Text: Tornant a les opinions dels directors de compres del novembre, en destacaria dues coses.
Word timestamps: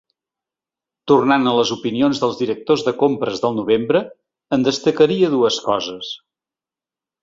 Tornant 1.11 1.45
a 1.51 1.53
les 1.57 1.73
opinions 1.75 2.23
dels 2.25 2.41
directors 2.41 2.85
de 2.89 2.95
compres 3.03 3.45
del 3.45 3.57
novembre, 3.61 4.05
en 4.59 4.69
destacaria 4.73 5.35
dues 5.39 5.65
coses. 5.71 6.15